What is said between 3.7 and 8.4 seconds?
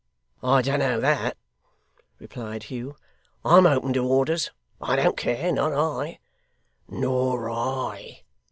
to orders. I don't care; not I.' 'Nor I!